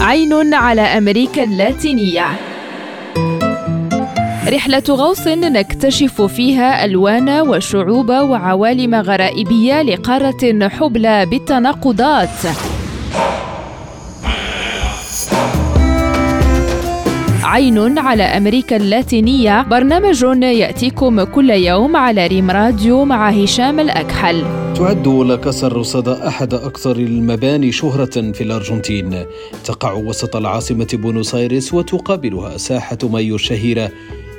[0.00, 2.26] عين على أمريكا اللاتينية.
[4.48, 12.28] رحلة غوص نكتشف فيها ألوان وشعوب وعوالم غرائبية لقارة حبلى بالتناقضات.
[17.52, 19.62] عين على أمريكا اللاتينية.
[19.62, 24.44] برنامج يأتيكم كل يوم على ريم راديو مع هشام الأكحل.
[24.74, 29.24] تعد لاكاسا الرصادة أحد أكثر المباني شهرة في الأرجنتين.
[29.64, 33.90] تقع وسط العاصمة بونوس آيرس وتقابلها ساحة مايو الشهيرة.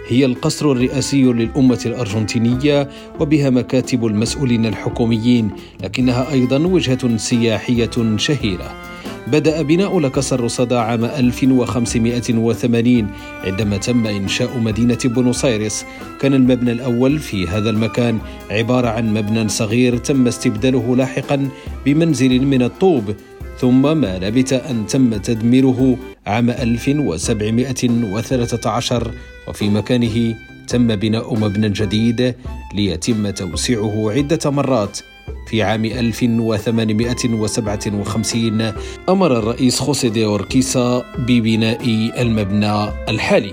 [0.08, 2.90] هي القصر الرئاسي للأمة الأرجنتينية
[3.20, 5.50] وبها مكاتب المسؤولين الحكوميين
[5.84, 8.93] لكنها أيضا وجهة سياحية شهيرة.
[9.27, 13.08] بدأ بناء لكسر الرصادة عام 1580
[13.44, 15.86] عندما تم إنشاء مدينة بونوس آيرس
[16.20, 18.20] كان المبنى الأول في هذا المكان.
[18.52, 21.50] عبارة عن مبنى صغير تم استبداله لاحقا
[21.86, 23.16] بمنزل من الطوب
[23.59, 29.11] ثم ما لبث أن تم تدميره عام 1713
[29.48, 30.36] وفي مكانه
[30.67, 32.36] تم بناء مبنى جديد
[32.76, 35.00] ليتم توسيعه عدة مرات.
[35.45, 38.72] في عام 1857
[39.09, 43.52] أمر الرئيس خوسي دي أوركيسا ببناء المبنى الحالي.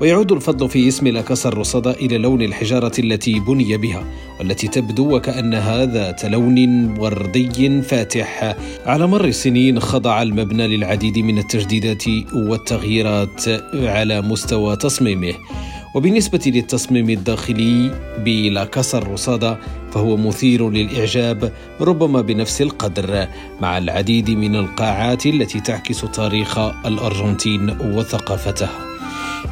[0.00, 4.04] ويعود الفضل في اسم لاكاسا الرصادة إلى لون الحجارة التي بني بها
[4.38, 8.56] والتي تبدو وكأنها ذات لون وردي فاتح.
[8.86, 15.34] على مر السنين خضع المبنى للعديد من التجديدات والتغييرات على مستوى تصميمه.
[15.94, 17.90] وبالنسبة للتصميم الداخلي
[18.24, 19.58] بلاكاسا الرصادة
[19.92, 23.28] فهو مثير للإعجاب ربما بنفس القدر
[23.60, 28.94] مع العديد من القاعات التي تعكس تاريخ الأرجنتين وثقافتها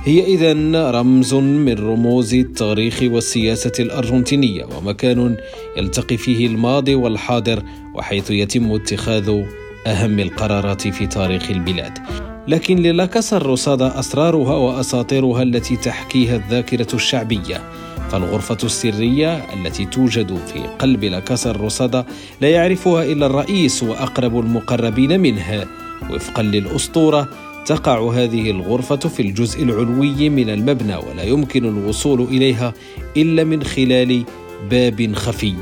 [0.04, 0.52] هي إذا
[0.90, 5.36] رمز من رموز التاريخ والسياسة الأرجنتينية ومكان
[5.76, 7.62] يلتقي فيه الماضي والحاضر
[7.94, 9.42] وحيث يتم اتخاذ
[9.86, 11.98] أهم القرارات في تاريخ البلاد.
[12.48, 17.62] لكن للاكاسا الرصادة أسرارها وأساطيرها التي تحكيها الذاكرة الشعبية
[18.10, 22.06] فالغرفة السرية التي توجد في قلب لاكاسا الرصادة
[22.40, 25.66] لا يعرفها إلا الرئيس وأقرب المقربين منه.
[26.10, 27.28] وفقا للأسطورة
[27.66, 32.72] تقع هذه الغرفة في الجزء العلوي من المبنى ولا يمكن الوصول إليها
[33.16, 34.24] إلا من خلال
[34.70, 35.54] باب خفي.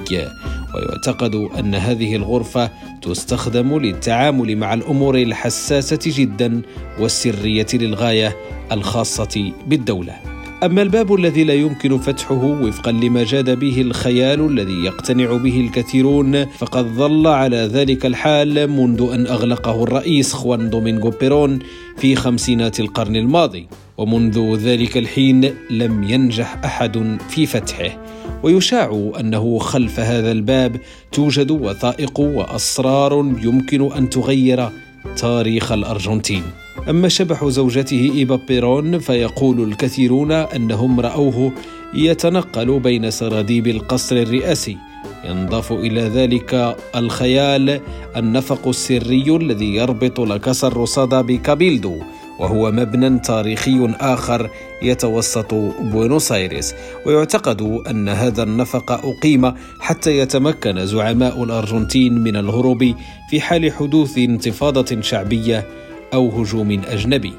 [0.74, 2.70] ويعتقد أن هذه الغرفة
[3.02, 6.62] تستخدم للتعامل مع الأمور الحساسة جدا
[6.98, 8.36] والسرية للغاية
[8.72, 10.39] الخاصة بالدولة.
[10.62, 16.46] أما الباب الذي لا يمكن فتحه وفقا لما جاد به الخيال الذي يقتنع به الكثيرون
[16.46, 21.58] فقد ظل على ذلك الحال منذ أن أغلقه الرئيس خوان دومينغو بيرون
[21.96, 23.66] في خمسينات القرن الماضي.
[23.98, 28.04] ومنذ ذلك الحين لم ينجح أحد في فتحه.
[28.42, 30.76] ويشاع أنه خلف هذا الباب
[31.12, 34.68] توجد وثائق وأسرار يمكن أن تغير
[35.16, 36.42] تاريخ الأرجنتين.
[36.88, 41.52] أما شبح زوجته إيبا بيرون فيقول الكثيرون أنهم رأوه
[41.94, 44.76] يتنقل بين سراديب القصر الرئاسي.
[45.24, 47.80] ينضاف إلى ذلك الخيال
[48.16, 51.98] النفق السري الذي يربط لكسر الرصاده بكابيلدو
[52.38, 54.50] وهو مبنى تاريخي آخر
[54.82, 56.74] يتوسط بوينوس آيرس
[57.06, 62.94] ويعتقد أن هذا النفق أقيم حتى يتمكن زعماء الأرجنتين من الهروب
[63.30, 65.66] في حال حدوث انتفاضة شعبية
[66.14, 67.32] أو هجوم أجنبي.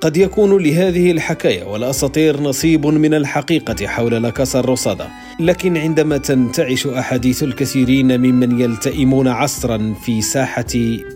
[0.00, 5.08] قد يكون لهذه الحكاية والأساطير نصيب من الحقيقة حول لاكاسا الرصادة.
[5.40, 10.64] لكن عندما تنتعش أحاديث الكثيرين ممن يلتئمون عصرا في ساحة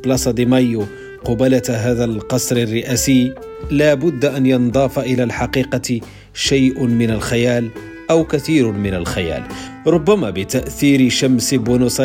[0.04, 0.86] بلاسا دي مايو
[1.24, 3.34] قبلة هذا القصر الرئاسي
[3.70, 6.00] لا بد أن ينضاف إلى الحقيقة
[6.34, 7.68] شيء من الخيال
[8.10, 9.42] أو كثير من الخيال.
[9.86, 12.00] ربما بتأثير شمس بونوس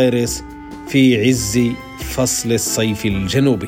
[0.87, 1.59] في عز
[1.99, 3.67] فصل الصيف الجنوبي.